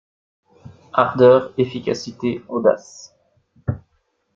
[0.93, 3.15] Ardeur, efficacité, audace